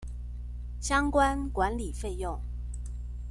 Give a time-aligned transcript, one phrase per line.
[0.79, 2.41] 相關管理費用